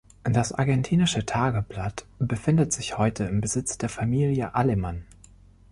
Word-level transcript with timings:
Das 0.23 0.51
"Argentinische 0.51 1.27
Tageblatt" 1.27 2.07
befindet 2.17 2.73
sich 2.73 2.89
bis 2.89 2.97
heute 2.97 3.25
im 3.25 3.39
Besitz 3.39 3.77
der 3.77 3.87
Familie 3.87 4.55
Alemann. 4.55 5.05